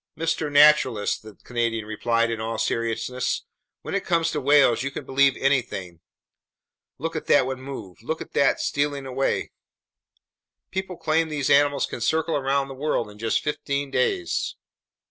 [0.17, 0.51] "Mr.
[0.51, 3.43] Naturalist," the Canadian replied in all seriousness,
[3.83, 5.99] "when it comes to whales, you can believe anything!
[6.97, 8.01] (Look at that one move!
[8.01, 9.51] Look at it stealing away!)
[10.71, 14.55] People claim these animals can circle around the world in just fifteen days."